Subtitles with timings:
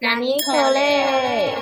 [0.00, 1.52] 纳尼可嘞？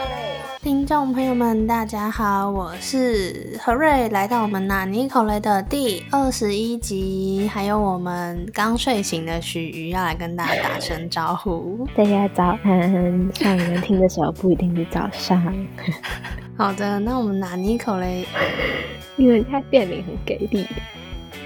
[0.61, 11.89] 听众朋友们，大家好，我是何瑞，来到我们纳尼口雷的第二十一集，还有我们刚睡醒的许瑜要来跟大家打声招呼。
[11.97, 15.43] 大家早安，像你们听的时候不一定是早上。
[16.59, 18.27] 好的，那我们纳尼口雷，
[19.17, 20.67] 因为他店名很给力。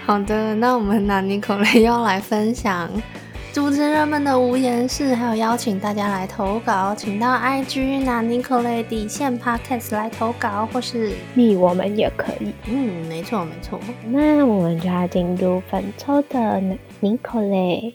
[0.04, 2.90] 好的，那我们纳尼口雷要来分享。
[3.52, 12.52] 主持人们的无言室，还有邀请大家来投稿，请到 IG 拿 Nicole 底线 Podcast 来投稿，或是密我们也可以。
[12.68, 13.80] 嗯，没错没错。
[14.06, 16.38] 那我们就要进入本周的
[17.02, 17.94] Nicole。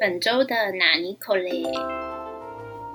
[0.00, 2.03] 本周的拿 Nicole。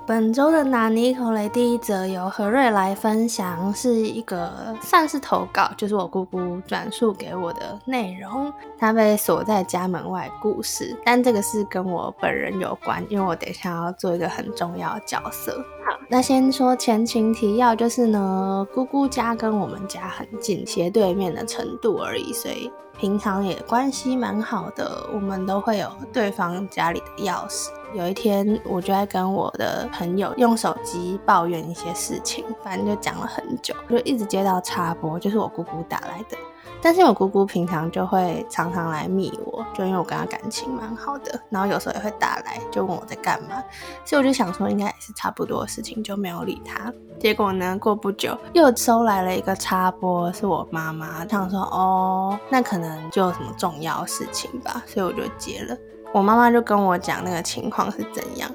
[0.09, 8.52] 本周的拿尼口雷第一则由何瑞来分享，是一个算是投稿，就是我姑姑转述给我的内容。
[8.76, 15.64] 她被锁在家门外故事，但这个是跟我本人有关，因为我等一下要做一个很重要的角色。
[15.86, 22.72] 好，那先说前情提要，就是呢，姑姑家跟我们家很近，斜对面的程度而已，所以。
[22.97, 27.69] 平常也关系蛮好的，我们都会有对方家里的钥匙。
[27.94, 36.38] 有一天，我就在跟我的朋友用手机抱怨一些事情，反正就讲了很久，就一直接到插播，就是我姑姑打来的。
[36.81, 43.62] 但是我姑姑平常就会常常来密我，就因为我跟她感情蛮好的，然后有时候也会打来，就问我在干嘛，
[44.06, 46.94] 所以我就想说应该也是差不多的事情，就没有理她。
[47.20, 55.76] 结果呢，过不久又收来了一个插播，是我妈妈，她想说哦，那可能就有什么重要事情吧，所以我就接了。
[56.14, 58.50] 我妈妈就跟我讲那个情况是怎样。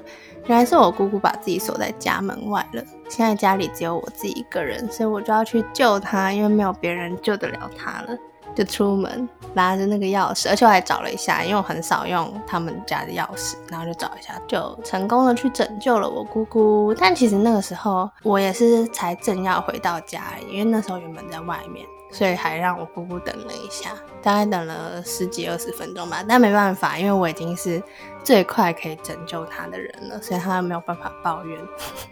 [0.47, 8.17] 原来是我姑姑把自己锁在家门外了，现在家里只有我自己一个人，所以我就要去救她，因为没有别人救得了她了。
[8.53, 16.93] 就出门拿着那个钥匙，而且我还找了一下，因为我很少用他们家的钥匙，然后就找一下，就成功的去拯救了我姑姑。
[16.93, 21.85] 但其实那个时候我也是才正要回到家，因为那时候原本在外面。
[22.11, 26.23] 所以还让我姑姑等了一下，大概等了十几二十分钟吧。
[26.27, 27.81] 但没办法，因为我已经是
[28.23, 31.59] 最快可以拯救他的人了，所以他没有办法抱怨，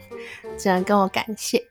[0.58, 1.64] 只能跟我感谢。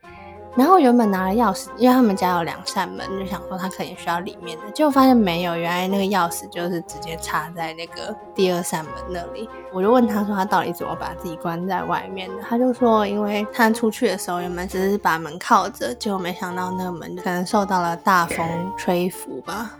[0.54, 9.48] 然后原本拿了钥匙，因为他们家有两扇门，就想说他可能需要里面的，结果发现没有，原来那个钥匙就是直接插在那个第二扇门那里。
[9.72, 19.70] 我就问他说他到底怎么把自己关在外面的，他就说因为他出去的时候原本只是把门靠着，结果没想到那个门可能受到了大风吹拂吧，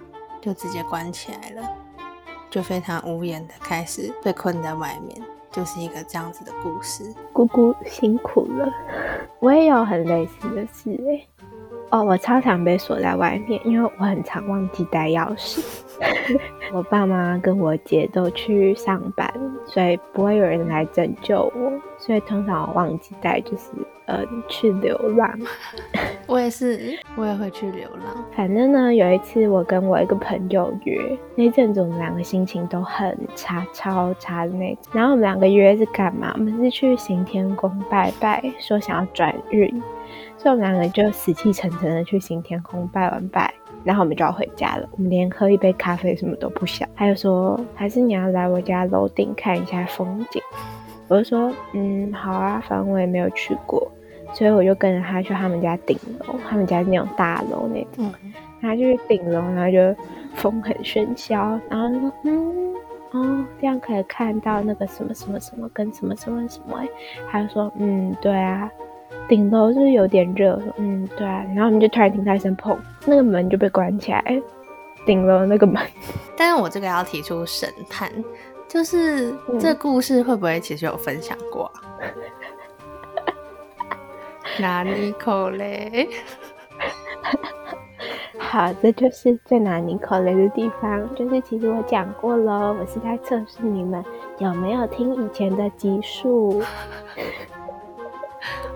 [0.40, 1.68] 就直接关起来了，
[2.50, 5.20] 就非常无言的开始被困在外面。
[5.52, 8.68] 就是一个这样子的故事，姑姑辛苦了，
[9.38, 11.26] 我也有很类似的事哎。
[11.90, 15.62] 哦，我超常被锁在外面，因为我很常忘记带钥匙。
[16.72, 19.30] 我爸妈跟我姐都去上班，
[19.66, 21.70] 所以不会有人来拯救我。
[21.98, 23.64] 所以通常我忘记带，就是
[24.06, 25.38] 呃去流浪。
[26.32, 28.24] 我也是，我也会去流浪。
[28.34, 30.98] 反正呢，有一次我跟我一个朋友约，
[31.34, 34.82] 那阵子我们两个心情都很差，超差的那种。
[34.92, 36.32] 然后我们两个约是干嘛？
[36.38, 39.68] 我们是去行天宫拜拜，说想要转运。
[40.38, 43.52] 所以我们两个就死气沉沉的去行天宫拜完拜。
[43.84, 46.88] 然后我们就要回家了，我们连喝一杯咖啡什么都不想。
[46.96, 50.40] 他就说，还是你要来我家楼顶看一下风景。
[51.08, 53.86] 我就说，嗯，好啊，反正我也没有去过，
[54.32, 58.12] 所以我就跟着他去他们家顶楼，他们家那种大楼那种。
[58.60, 60.00] 他就去顶楼，然后就
[60.34, 62.74] 风很喧嚣，然后说，嗯，
[63.10, 66.80] 哦，这样可以看到那个什么什么什么跟什么什么什么。
[67.30, 68.70] 他就说，嗯，对啊。
[69.28, 72.76] 顶楼是有点热，嗯，对啊，然后我们就突然听到一声砰，
[73.06, 74.42] 那个门就被关起来，
[75.06, 75.80] 顶楼那个门。
[76.36, 78.10] 但是我这个要提出神探，
[78.66, 81.70] 就是这故事会不会其实有分享过？
[84.58, 86.08] 拿尼口雷，
[88.38, 94.04] 好，这就是最拿尼口雷的地方，就是其实我讲过了，我是在测试你们
[94.38, 96.62] 有没有听以前的集数。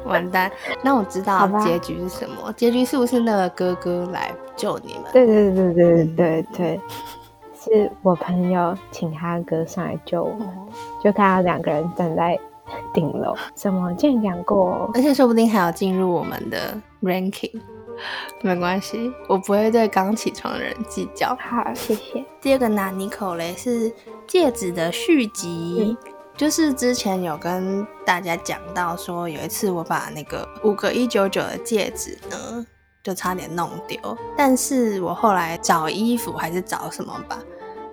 [0.04, 0.50] 完蛋，
[0.82, 2.52] 那我知道结局是什么？
[2.52, 5.04] 结局是不是那个哥哥来救你们？
[5.12, 6.80] 对对对对对对
[7.54, 10.38] 是我朋友请他哥上来救我，
[11.02, 12.38] 就看到两个人站在
[12.92, 13.34] 顶楼。
[13.54, 13.92] 什么？
[13.94, 17.60] 竟然讲过，而且说不定还要进入我们的 ranking。
[18.42, 21.36] 没关系，我不会对刚起床的人计较。
[21.40, 22.24] 好，谢谢。
[22.40, 23.92] 第二个拿尼口雷是
[24.26, 25.96] 戒指的续集。
[26.36, 32.66] 就是之前有跟大家讲到说，有一次我把那个五个一九九的戒指呢，
[33.02, 33.98] 就差点弄丢。
[34.36, 37.38] 但是我后来找衣服还是找什么吧，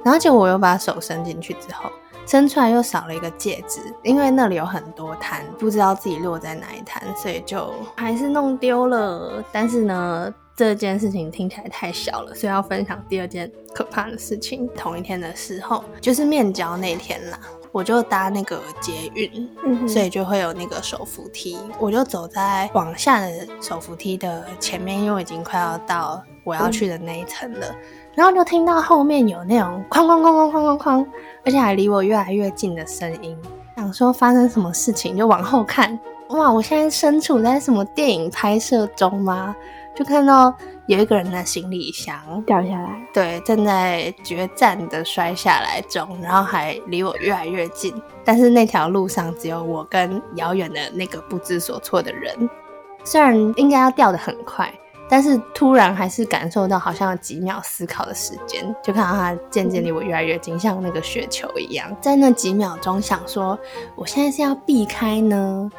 [0.03, 1.89] 然后结果我又把手伸进去之后，
[2.25, 9.43] 生出来又少了一个戒指，因为那里有很多摊，不知道自己落在哪一摊，所以就还是弄丢了。
[9.51, 14.67] 但是呢，这件事情听起来太小了，所以要分享第二件可怕的事情。
[14.75, 17.39] 同一天的时候，就是面交那天啦。
[17.71, 21.57] 我就搭那个捷运，嗯所以就会有那个手扶梯。
[21.79, 27.75] 我就走在往下的手扶梯的前面，因为我已经快要到我要去的那一层了。
[28.15, 31.06] 然后就听到后面有那种哐哐哐哐哐哐哐，
[31.45, 33.38] 而且还离我越来越近的声音。
[33.75, 36.00] 想说发生什么事情，就往后看，
[36.30, 36.51] 哇！
[36.51, 39.56] 我现在身处在什么电影拍摄中吗？
[39.95, 40.51] 就看到
[40.88, 42.15] 有一个人的行李箱
[42.45, 47.94] 掉下来，对，正在决战的摔下来中，然后还离我越来越近。
[48.24, 52.50] 但是那条路上只有我跟遥远的那个不知所措的人。
[53.04, 54.71] 虽然应该要掉的很快，
[55.09, 61.95] 但是突然还是感受到好像有几秒思考的时间，就看到他渐渐离我越来越近，像那个雪球一样。
[62.01, 63.57] 在那几秒钟，想说
[63.95, 65.69] 我现在是要避开呢，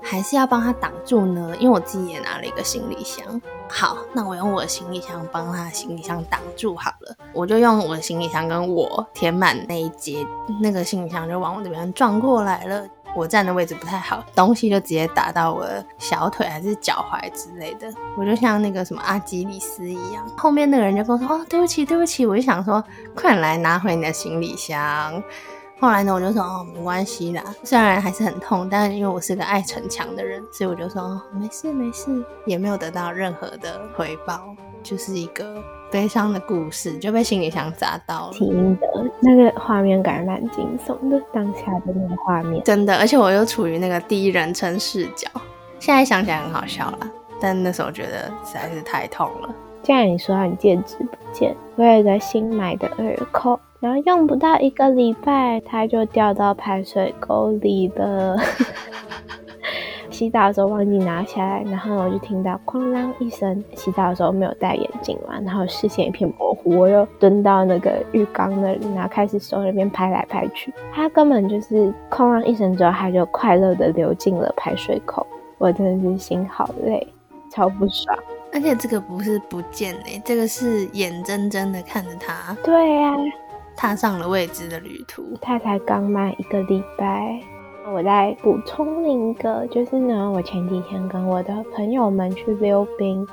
[0.00, 1.54] 还是要帮他挡住呢？
[1.58, 3.40] 因为我自己也拿了一个行李箱。
[3.68, 7.16] 好，那我用我的行李箱帮他行李箱挡住好了。
[7.32, 10.24] 我就用我的行李箱跟我填满那一节，
[10.60, 12.86] 那个行李箱就往我这边撞过来了。
[13.14, 15.66] 我站的位置不太好，东西就直接打到我
[15.98, 20.26] 小腿还是脚踝之类的，我就像那个什么阿基里斯一样。
[20.36, 22.82] 后面那个人就跟我说：“哦，对不起，对不起。”我就想说
[23.14, 25.22] ：“快点来拿回你的行李箱。”
[25.80, 35.60] 后来呢，我就说：“哦，没关系啦，虽然还是很痛，但因为我是个爱逞强的人，所以我就说：哦，没事没事，也没有得到任何的回报，就是一个
[35.90, 42.62] 悲伤的故事，就被行李箱砸到了。”的那个画面感蛮惊悚的，当下的那个画面。
[42.62, 45.28] 真的，而且我又处于那个第一人称视角，
[45.80, 47.10] 现在想起来很好笑了，
[47.40, 49.54] 但那时候觉得实在是太痛了。
[49.82, 58.36] 既然你说到你戒指不见，我有一个新买的耳扣，然后用不到一个礼拜，它就掉到排水沟里了。
[60.14, 63.62] 洗澡的时候忘记拿下来，然后我就听到哐啷一声。
[63.74, 70.72] 洗澡的时候没有戴眼镜嘛，然后视线一片模糊，我又蹲到那个浴缸那里，然后开始手那边拍来拍去。
[70.92, 75.26] 它根本就是哐啷一声之后，它就快乐的流进了排水口。
[75.58, 77.04] 我真的是心好累，
[77.50, 78.16] 超不爽。
[78.52, 83.16] 而且这个不是不见哎、这个是眼睁睁的看着他对呀、
[83.74, 85.24] 踏上了未知的旅途。
[85.42, 87.40] 它才刚满一个礼拜。
[87.92, 93.26] 我再补充另一个，就是呢，我前几天跟我的朋友们去溜冰，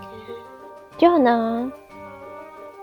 [0.97, 1.71] 就呢，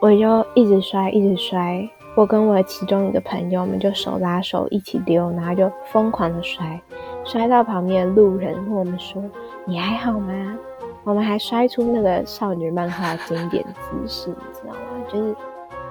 [0.01, 1.89] 我就一直摔，一直摔。
[2.17, 6.81] 我跟我其中一个朋友，我们就手拉手一起溜，然后就疯狂的摔，
[7.25, 9.23] 摔到旁边的路人问我们说
[9.67, 10.59] ：“你还好吗？”
[11.05, 14.81] 我们还摔出那个少女漫画经典姿势，你知道吗？
[15.07, 15.37] 就是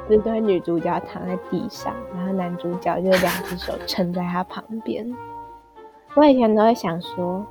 [0.09, 5.07] 这对女主角躺在地上，然后男主角就两只手撑在她旁边。
[6.18, 7.46] 我以前都会想说，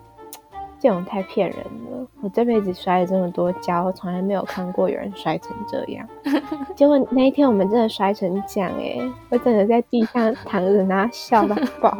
[0.81, 2.05] 这种太骗人了。
[2.21, 6.05] 我这辈子摔了这么多跤，我从来没有看过有人摔成这样。
[6.75, 8.99] 结果那一天我们真的摔成这样哎、
[9.31, 11.97] 我真的在地上躺着，然后笑到 爆。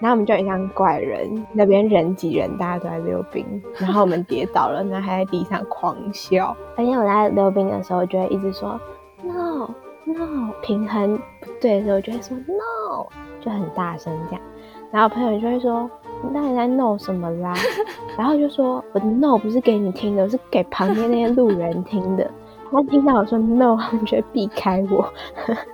[0.00, 6.54] 然后我们就很像怪人，那边人挤人，大家都在溜冰，然后我们跌倒了，然后还在地上狂笑。
[6.76, 8.78] 而且我在溜冰的时候，就会一直说
[9.22, 9.70] no
[10.04, 13.06] no，平衡不对的时候，就会说 no，
[13.40, 14.42] 就很大声这样。
[14.90, 15.88] 然后朋友就会说
[16.22, 17.54] ：“你到底在 no 什么啦？”
[18.18, 22.30] 然后就说：“我的 no 不是给你听的，我是给旁边那些路人听的。
[22.72, 25.12] ”他听到我说 no， 他们就会避开我，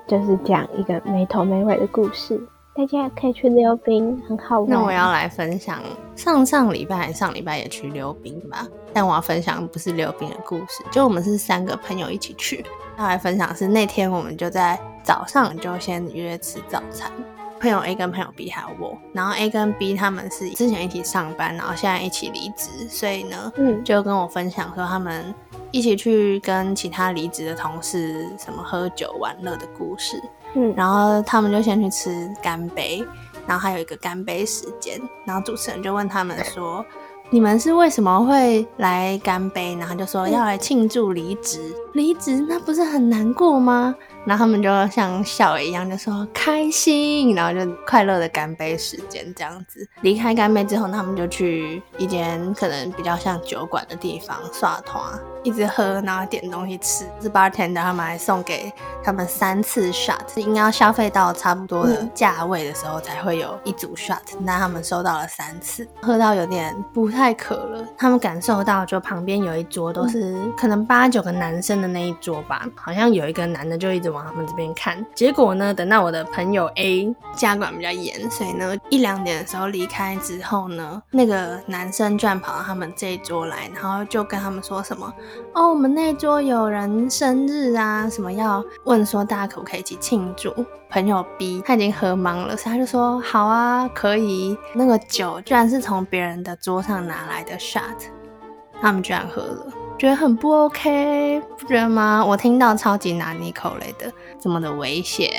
[0.06, 2.40] 就是这样一个没头没尾的故事。
[2.74, 4.68] 大家可以去溜冰，很好玩。
[4.68, 5.78] 那我要来分享
[6.14, 12.64] 上上礼拜还上礼拜也去溜冰吧，但我要分享不是溜冰的故事，就我们是三个朋友一起去。
[12.98, 17.10] 要来分享是那天我们就在早上就先约吃早餐，
[17.60, 25.34] 朋友 A 跟朋友 B 还有我，然后 A 跟 B 他们是之前一起上班，然后现在一起离职，所以呢，嗯就跟我分享说他们
[25.70, 30.20] 一起去跟其他离职的同事什么喝酒玩乐的故事。
[30.54, 33.04] 嗯，然后他们就先去吃干杯，
[33.46, 36.84] 然后还有一个干杯时间，然后主持人就问他们说
[37.28, 41.60] ：“你们是为什么会来干杯？”然后就说要来庆祝离职，
[41.92, 43.94] 离职那不是很难过吗？
[44.26, 49.88] 然后他们就像笑一样，就说开心，然后就快乐的干杯时间这样子。
[50.02, 55.02] 离开干杯之后，他们就去一间可能比较像酒馆的地方耍团，
[55.44, 57.06] 一直喝，然后点东西吃。
[57.22, 67.86] 是 bartender 他们还送给他们三次 shot，应该要消费到差不多的价位的时候才会有一组 shot，但他们收到了三次，喝到有点不太渴了。
[67.96, 75.04] 他们感受到就旁边有一桌都是可能八九个男生的那一桌吧，好像有一个男的就一直往他们这边看。
[75.14, 85.12] 结果呢，等到我的朋友 A 家管比较严，所以呢一两点的时候离开之后呢，那个男生居然跑到他们这一桌来，然后就跟他们说什么
[85.54, 90.52] ：“哦，我们那桌有人生日啊，什么要问说大家可不可以一起庆祝。”
[90.88, 97.80] 朋友 B 他已经喝懵了，所以他就说：“好啊，可以。”那个酒居然是从别人的桌上拿来的 shot，
[98.80, 99.66] 他们居然喝了。
[99.98, 102.22] 觉得很不 OK，不觉得吗？
[102.24, 105.30] 我听到超级拿捏口雷的这么的危险，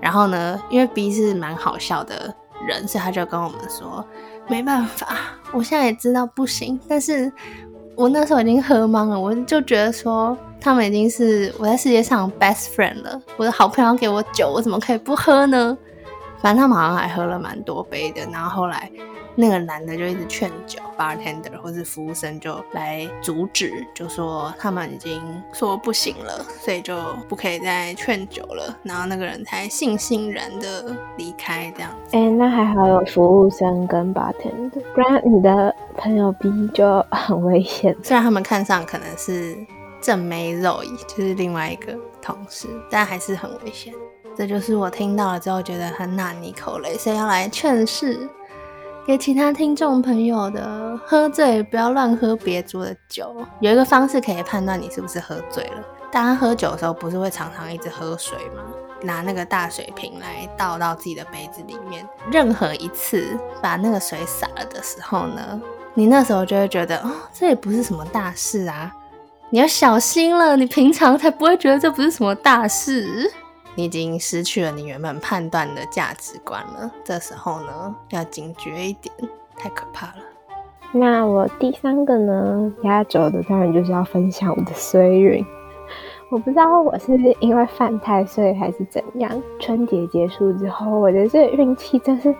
[0.00, 2.34] 然后呢，因为 B 是蛮好笑的
[2.66, 4.04] 人，所以他就跟我们说，
[4.48, 5.16] 没办法，
[5.50, 7.32] 我现在也知道不行，但是
[7.94, 15.76] 我那时候已经喝懵了，我就觉得说他们已经是我在世界上 best friend 了，我的好朋友给我酒，我怎么可以不喝呢？
[16.42, 18.90] 反正他们好像还喝了蛮多杯的，然后后来。
[19.38, 25.20] 那个男的就一直劝酒，bartender 或是服务生就来阻止，就说他们已经
[25.52, 26.96] 说不行了，所以就
[27.28, 28.74] 不可以再劝酒了。
[28.82, 31.90] 然后那个人才悻悻然的离开，这样。
[32.12, 37.94] 哎，那还好有服务生跟 bartender，不然你的朋友 B 就很危险。
[38.02, 39.54] 虽然他们看上可能是
[40.00, 43.92] 正妹肉乙，就是另外一个同事，但还是很危险。
[44.34, 48.26] 这就是我听到了之后觉得很纳尼口雷，所以要来劝示。
[49.06, 53.32] 给其他听众朋友的，喝醉不要乱喝别桌的酒。
[53.60, 55.84] 有一个方式可以判断你是不是喝醉了。
[56.10, 58.64] 大家喝酒的时候不是会常常一直喝水吗？
[59.02, 62.04] 拿那个大水瓶来倒到自己的杯子里面。
[62.32, 65.62] 任何一次把那个水洒了的时候呢，
[65.94, 68.92] 你那时候就会觉得，哦，这也不是什么大事啊。
[69.50, 73.30] 你要小心了，你平常才不会觉得这不是什么大事。
[73.76, 79.14] 你已经失去了你原本判断的价值观了，这时候呢，要警觉一点，
[79.56, 80.24] 太可怕了。
[80.92, 85.44] 那我第三个呢，压轴的当然就是要分享我的衰运。
[86.30, 89.30] 我不知道我是因为犯太岁还是怎样，
[89.60, 92.34] 春节结束之后，我的这运气真是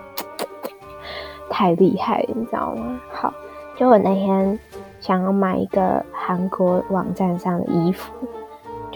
[1.50, 2.98] 太厉害，你知道吗？
[3.12, 3.32] 好，
[3.76, 4.58] 就我那天
[5.00, 8.10] 想要买一个韩国网站上的衣服。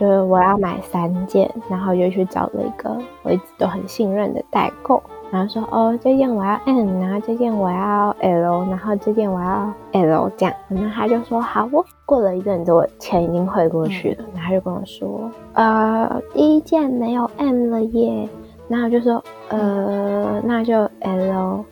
[0.00, 11.85] 就是我要买三件，然后就去找了一个我一直都很信任的代购，然后说哦这件我要 M，然后这件我要 L，然后这件我要 L 这样，然后他就说好哦。
[12.07, 18.26] 过了一阵子，我钱已经汇过去了，然后他就跟我说，呃第一件没有 M 了耶，
[18.69, 21.62] 然后我就说呃那就 L，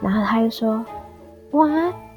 [0.00, 0.84] 然后他就说
[1.52, 1.68] 哇，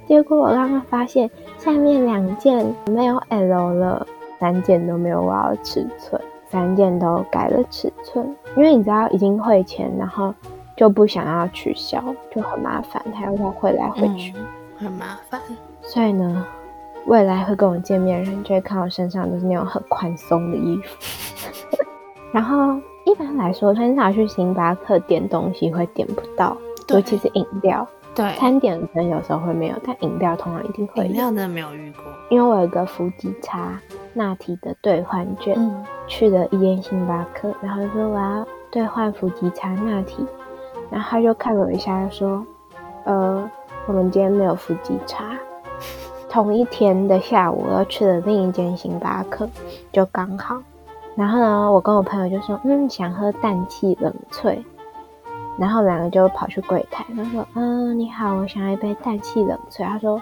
[0.08, 1.30] 结果我刚刚发现
[1.60, 4.08] 下面两件没有 L 了。
[4.40, 10.34] 三件都没有我要尺寸，三件都改了尺寸，因为你知道已经汇钱，然后
[10.76, 14.34] 就不想要取消，就很麻烦，还要再汇来汇去，
[14.78, 15.40] 很麻烦。
[15.82, 16.46] 所以呢，
[17.06, 20.98] 未来会跟我见面的人就会看我身上都是那种很宽松的衣服。
[22.34, 22.76] 然后
[23.06, 26.58] 一般来说，很少去星巴克点东西会点不到，
[26.90, 27.88] 尤其是饮料。
[28.16, 31.06] 对，餐点可能有时候会没有，但饮料通常一定会。
[31.08, 33.80] 饮料真的没有遇过，因为我有一个伏吉茶
[34.14, 35.58] 拿提的兑换券，
[36.08, 40.26] 去了一间星巴克，然后说我要兑换伏吉茶拿提，
[40.90, 42.46] 然后他就看了我一下，说，
[43.06, 43.50] 呃，
[43.88, 45.38] 我们今天没有伏吉茶。
[46.30, 49.48] 同一天的下午，我又去了另一间星巴克，
[49.92, 50.62] 就刚好。
[51.16, 54.64] 然后呢，我跟我朋友就说，嗯，想喝氮气冷萃。
[55.60, 60.20] 然后两个就跑去柜台，他说：“嗯，你好，我想要一杯氮气冷萃。”他说：“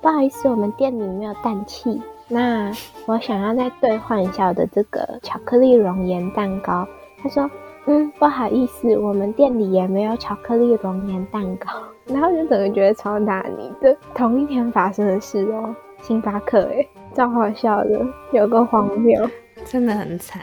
[0.00, 2.00] 不好意思，我们店里没有氮气。
[2.32, 2.72] 那
[3.04, 6.88] 我想要再兑换一下我的这个巧克力熔岩蛋糕。”
[7.22, 7.48] 他说
[7.84, 11.68] ：“嗯，不好意思，我们店里也没有巧克力熔岩蛋糕。”
[12.08, 18.00] 然后就整个觉得超大你的同一天发生的事哦，星巴克哎，超好笑的，
[18.32, 19.28] 有个荒谬，
[19.66, 20.40] 真的很惨。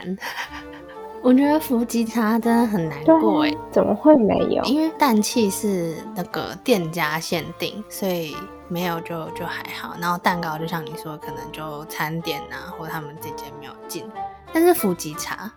[1.22, 4.62] 我觉得伏吉茶真的很难过哎，怎么会没有？
[4.64, 8.34] 因为氮气是那个店家限定，所以
[8.68, 9.94] 没有就就还好。
[10.00, 14.10] 然后蛋糕就像你说，可能就餐点啊，或他们这间没有进。
[14.52, 15.52] 但是伏吉茶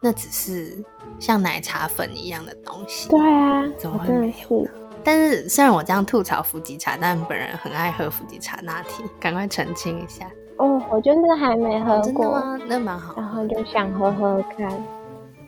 [0.00, 0.82] 那只是
[1.20, 3.08] 像奶茶粉一样的东西。
[3.10, 4.66] 对啊，怎么会没有？
[5.04, 10.26] 但是虽然我这样吐槽伏吉茶，但本人很爱喝伏吉茶拿铁，赶快澄清一下。
[10.58, 12.42] 哦，我就是还没喝过？
[12.66, 14.70] 那蛮好，然后就想喝喝看。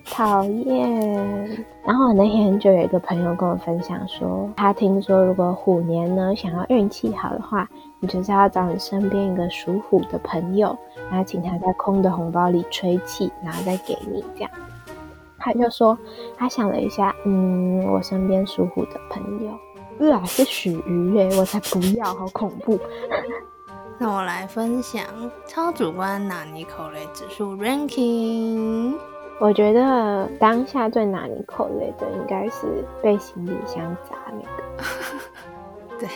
[0.04, 1.66] 讨厌。
[1.84, 7.68] 然后我那天就有一个朋友跟我分享说，他听说如果虎年呢想要运气好的话，
[8.00, 10.76] 你就是要找你身边一个属虎的朋友，
[11.10, 14.50] 然后请他在空的红包里吹气，然后再给你这样。
[15.38, 15.98] 他就说
[16.38, 22.78] 他想了一下，嗯，我身边属虎的朋友，啊是许鱼耶，我才不要，好恐怖。
[23.98, 25.04] 那我来分享
[25.46, 28.94] 超主观拿尼口雷指数 ranking。
[29.40, 36.08] 我觉得当下最拿你口泪的应该是被行李箱砸那个， 对，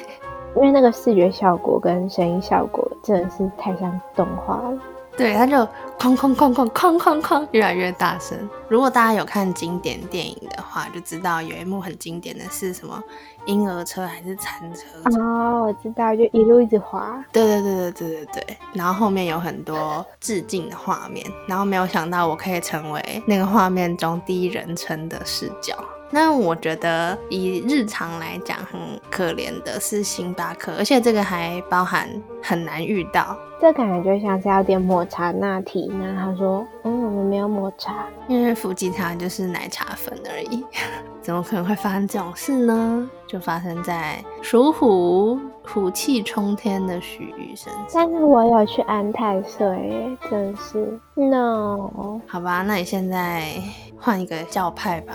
[0.54, 4.78] 因为那个视觉效果跟声音效果真的是太像动画了。
[5.18, 5.56] 对，他就
[5.98, 8.38] 哐哐哐哐哐哐哐越来越大声。
[8.68, 13.02] 如果大家有看经典电影的话，就知道有一幕很经典的是什么
[13.46, 14.82] 婴儿车还是餐车？
[15.20, 17.22] 哦，我知道，就一路一直滑。
[17.32, 18.56] 对对对对对对对。
[18.72, 25.76] 然后后面有很多致敬的画面，然后没有想到我可以成为那个画面中第一人称的视角。
[26.10, 32.08] 那我觉得以日常来讲，很可怜的是星巴克，而且这个还包含
[32.42, 33.36] 很难遇到。
[33.60, 40.64] 这感觉就像是要点抹茶拿铁，那他说：“嗯，我们没有抹茶，因为伏吉茶就是奶茶粉而已，
[41.20, 47.84] 怎么可能会发生这种事呢？”就发生在属虎、虎气冲天的许玉身上。
[47.92, 52.20] 但是我有去安泰社耶，真是 no。
[52.26, 53.52] 好吧，那你现在
[53.98, 55.12] 换一个教派吧。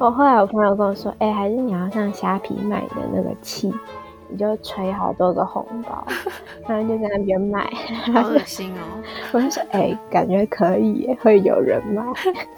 [0.00, 3.72] 我后来我朋友跟我说：“哎，还是你要上虾皮买的那个气。”
[4.32, 6.06] 你就吹好多个红包，
[6.68, 7.68] 然后就在那边卖，
[8.14, 9.02] 好恶心哦！
[9.34, 12.04] 我就说，哎，感觉可以，会有人买。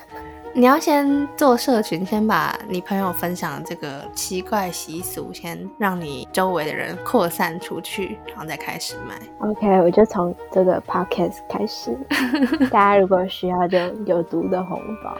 [0.53, 9.15] 你要先做社群，先把你朋友分享这个奇怪习俗，先让你周围的人扩散出去，然后再开始卖。
[9.49, 11.97] OK，我就从这个 Podcast 开始。
[12.71, 15.17] 大家如果需要这种有毒的红包。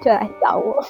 [0.00, 0.82] 就来找我，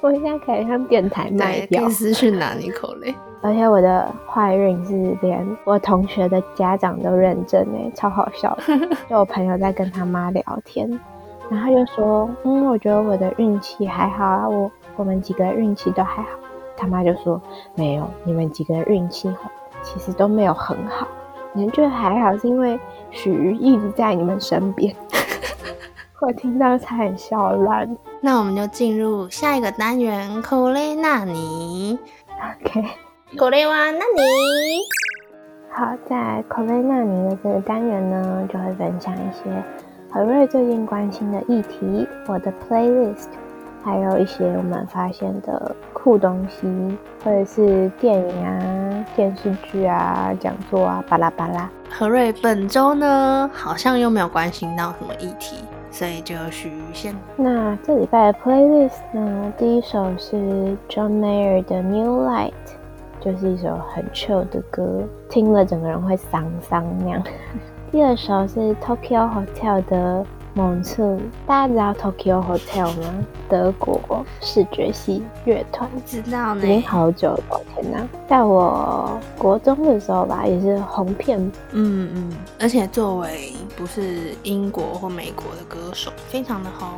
[0.00, 1.88] 我现在可以向电台卖掉。
[1.88, 3.14] 私讯拿你口嘞。
[3.42, 8.56] 而且我的坏运是连我同学的家长都认证哎，超好笑。
[9.08, 10.86] 就我朋友在跟他妈聊天，
[11.48, 16.28] 然后就说：“嗯，我觉得我的运气还好啊，我我们几个运气都还好。”
[16.76, 17.40] 他妈就说
[17.74, 19.32] ：“没有，你们几个运气
[19.82, 21.08] 其实都没有很好。
[21.54, 22.78] 你们觉得还好，是因为
[23.10, 24.94] 许瑜一直在你们身边。”
[26.20, 27.96] 我听到差点笑烂。
[28.20, 31.98] 那我们就进入下一个单元，口雷纳尼。
[32.62, 32.84] OK，
[33.38, 34.80] 口雷哇纳尼。
[35.70, 39.64] 好，在口雷纳尼的这个单元呢，就会分享一些
[40.10, 43.28] 何瑞最近关心的议题，我的 playlist，
[43.82, 51.70] 还有一些我们发现的酷东西，或者是电影啊、电视剧啊、讲座啊，巴拉巴拉。
[51.88, 55.56] 何瑞本周呢，好像又没有关心到什么议题。
[55.90, 57.14] 所以就许先。
[57.36, 59.52] 那这礼拜的 playlist 呢？
[59.58, 60.36] 第一首是
[60.88, 62.52] John Mayer 的 New Light，
[63.20, 67.22] 就是一首很 chill 的歌，听了整个人会丧丧那样。
[67.90, 70.26] 第二首是 Tokyo Hotel 的。
[70.54, 73.24] 蒙特，大家知道 Tokyo Hotel 吗？
[73.48, 77.60] 德国视觉系乐团，知道呢，已经好久了。
[77.74, 81.38] 天哪，在我国中的时候吧，也是红遍。
[81.72, 86.88] 嗯嗯，而且作为不是英国或美国的歌手，非常的红。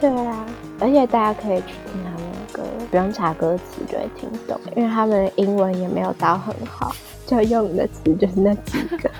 [0.00, 0.46] 对啊，
[0.78, 6.92] 而且大家可以去听他们的歌，不用查歌词就会听懂，因为他们的英文也没有到很好，
[7.26, 9.10] 就用的词就是那几个。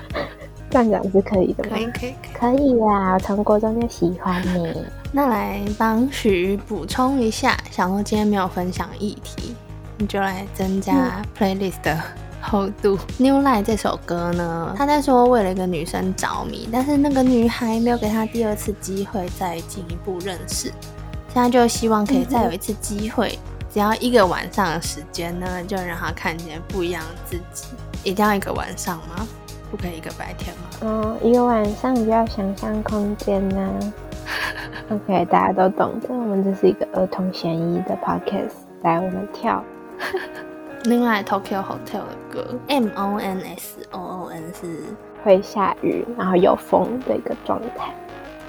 [0.71, 1.71] 站长是可以的吗？
[1.75, 3.13] 可以可以可以啦！
[3.13, 4.83] 我从国中就喜欢你。
[5.11, 9.53] 那来帮许补充一下，想说今天没有分享议题，
[9.97, 12.01] 你就来增加 playlist 的
[12.41, 12.97] 厚度。
[13.17, 20.71] New Light 这首歌呢，他在说为了一个女生着迷，但是那个女孩没有给他第二次机会再进一步认识，
[21.33, 23.37] 现在就希望可以再有一次机会，
[23.69, 27.67] 只要一个晚上的时间呢，就让他看见不一样的自己。
[28.03, 29.27] 一定要一个晚上吗？
[29.71, 30.63] 不可以一个白天吗？
[30.81, 33.93] 嗯，一个晚上比较想象空间呢。
[34.91, 36.09] OK，大家都懂的。
[36.09, 38.51] 我们这是一个儿童嫌疑的 Podcast，
[38.83, 39.63] 来我们跳。
[40.83, 44.83] 另外，Tokyo Hotel 的歌 M O N S O O N 是
[45.23, 47.93] 会下雨，然后有风的一个状态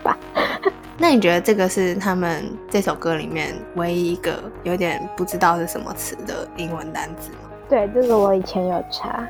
[0.02, 0.18] 吧。
[0.98, 7.50] 那你觉得这个是他们这首歌里面唯一一个有点不知道是什么词的英文单词吗？
[7.72, 9.26] 对，这个我以前有查。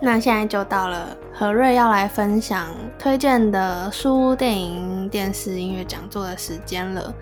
[0.00, 7.12] 那现在就到了何瑞要来分享推荐的书、电影、电视、音乐讲座的时间了。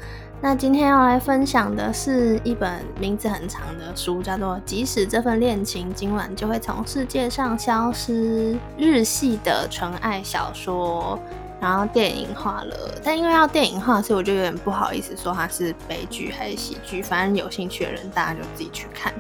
[0.43, 11.19] 那今天要来分享的是一本名字很长的书，叫做《即使这份恋情今晚就会从世界上消失》，日系的纯爱小说，
[11.63, 12.77] 然后电影化了。
[13.03, 17.01] 但因为要电影化，所以我就有点不好意思说它是悲剧还是喜剧。
[17.01, 19.11] 反正有兴趣的人，大家就自己去看。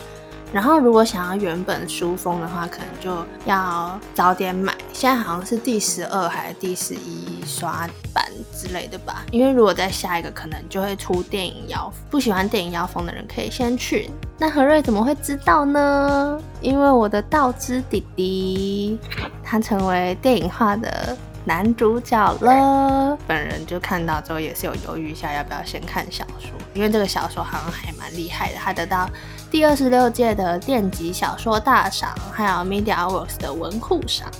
[0.53, 4.75] 然后，如果想要原本书封的话，可能就要早点买。
[4.93, 9.25] 现在好像是第十二还是第十一刷版之类的吧？
[9.31, 11.91] 因为如果再下一个，可能就会出电影腰。
[12.11, 14.11] 不喜欢电影腰封的人可以先去。
[14.38, 16.38] 那何瑞怎么会知道呢？
[16.61, 18.99] 因为我的道之弟弟，
[19.43, 23.16] 他成为电影化的男主角了。
[23.26, 29.09] 本人就看到之后也是有犹豫一下要不要先看小说，因为这个小说好像还蛮厉害的，他得到
[29.50, 34.31] 第二十六届的电击小说大赏，还有 Media Works 的文库赏。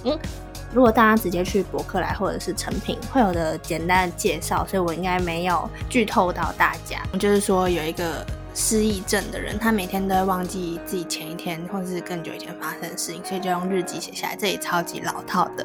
[0.73, 7.03] 如果大家直接去博客来或者是成品，会有的简单的介绍，所以我应该没有剧透到大家。
[7.19, 8.25] 就是说有一个。
[8.55, 14.37] 失忆症的人，他每天都会忘记自己前一天或者是更久以前发生的事情，所以就用日记写下来。
[14.37, 15.65] 这也超级老套的。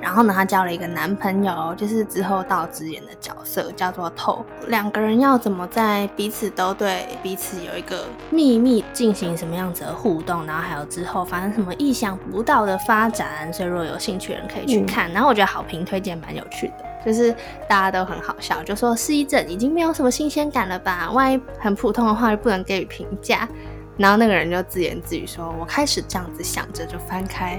[0.00, 4.44] 然后呢，她交了一个男朋友，就是之后到直演的角色，叫做透。
[4.68, 13.50] 两个人要怎么在彼此都对彼此有一个秘密进行什么样子的互动，然后还有之后发生什么意想不到的发展。
[13.50, 15.10] 所以如果有兴趣的人可以去看。
[15.10, 16.84] 然后我觉得好评推荐蛮有趣的。
[17.06, 17.32] 就是
[17.68, 21.08] 大家都很好笑，就说失忆症已经没有什么新鲜感了吧？
[21.12, 23.48] 万一很普通的话就不能给予评价。
[23.96, 27.58] 然后那个人就自言自语说：“我开始这样子想着，就翻开，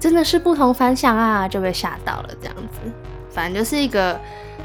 [0.00, 2.90] 真的是不同凡响啊！”就被吓到了，这样子。
[3.30, 4.18] 反正就是一个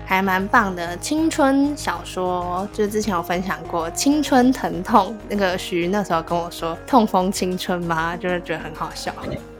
[0.05, 2.67] 还蛮棒的青春小说。
[2.73, 9.13] 就之前有分享过《青春疼痛》，那个徐那时候跟我说“痛风青春”吗，就是觉得很好笑。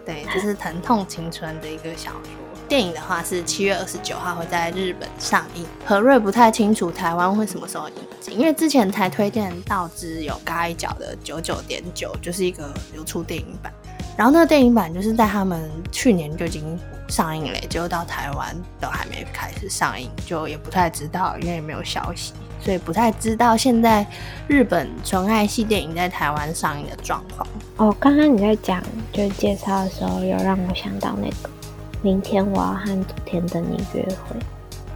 [0.03, 2.46] 对，就是疼痛青春的一个小说。
[2.67, 5.65] 电影的话是七月二十九号会在日本上映。
[5.86, 13.71] 何瑞不太清楚台湾会什么时候引进，因为之前才推荐道之有嘎一角的九九点九，就是一个流出电影版。
[14.17, 16.77] 然后那个电影版就是在他们去年就已经
[17.08, 24.06] 上映了，结果到台湾都还没开始上映，就也不太知道，因为也没有消息，所以不太知道现在
[24.47, 27.47] 日本纯爱系电影在台湾上映的状况。
[27.77, 31.56] 哦，刚刚你在讲就介绍的时候，有让我想到那个。
[32.01, 34.36] 明天我要和昨天的你约会，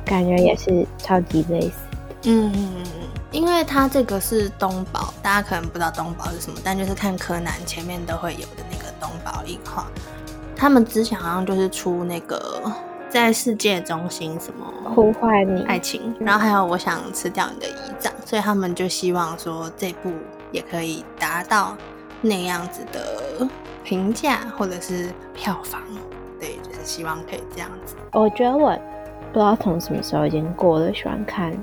[0.06, 1.98] 感觉也是超级类似的。
[2.26, 2.84] 嗯嗯嗯
[3.32, 9.88] 因为它这个是东宝，大家可能不知道东宝是什么，但就是看柯南前面都会有的那个东宝映画。
[10.56, 12.62] 他们之前好像就是出那个
[13.10, 20.12] 在世界中心什么呼唤你爱情，然后还有我想吃掉你的胰脏，所以他们就希望说这部
[20.52, 21.76] 也可以达到
[22.22, 23.48] 那样子的
[23.84, 25.82] 评价或者是票房。
[26.92, 27.96] 希望可以这样子。
[28.12, 28.70] 我觉得我
[29.32, 31.54] 不知道从什么时候已经过了喜欢看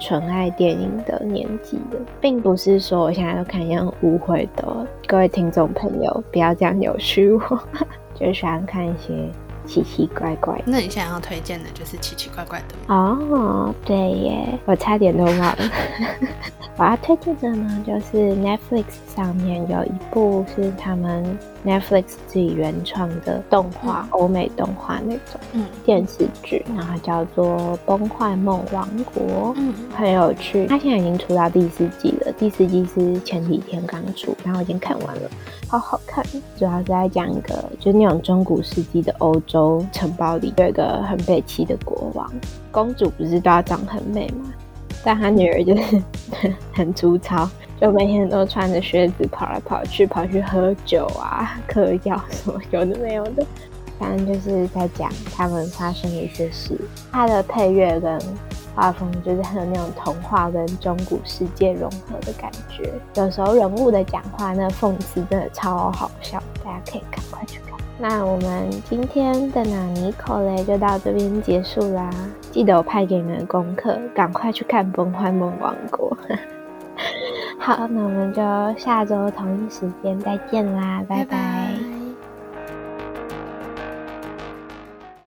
[0.00, 4.86] 纯爱电影的年纪了，并不是说我现在都看一样误会的。
[5.06, 7.62] 各位听众朋友，不要这样扭曲我，
[8.12, 9.30] 就喜欢看一些
[9.64, 10.60] 奇奇怪怪。
[10.66, 15.56] 那你现在要推荐的就是奇奇怪怪的哦，对耶，我差点都忘了。
[16.76, 21.38] 我要推荐的呢，就是 Netflix 上面有一部是他们。
[21.64, 30.66] Netflix 自己原创的动画，欧美动画那种电视剧，然后叫做《崩坏梦王国》，嗯，很有趣。
[30.66, 35.30] 它现在已经出到第四季了，第四季是前几天刚出，然后已经看完了，
[35.68, 36.24] 好好看。
[36.56, 42.28] 主要是在讲一个，就是那种中古世纪的欧洲城堡里有一个很悲戚的国王，
[42.70, 44.52] 公主不是都要长很美吗？
[45.04, 46.02] 但他女儿就是
[46.72, 47.48] 很粗糙。
[47.82, 53.44] 就每天都穿着靴子跑来跑去，跑去喝酒啊、 嗑药什么有的没有的，
[53.98, 56.78] 反正就是在讲他们发生的一些事。
[57.10, 58.16] 它的配乐跟
[58.72, 62.88] 画风就是很有那种童话跟中古世界融合的感觉。
[63.16, 67.76] 有时候人物的讲话那讽刺真的超好笑，大家可以赶快去看。
[67.98, 72.08] 那我们今天的纳尼口嘞就到这边结束啦。
[72.52, 76.16] 记得我派给你们的功课，赶快去看《崩坏梦王国》。
[77.58, 78.42] 好，那我们就
[78.78, 82.01] 下周同一时间再见啦，拜拜。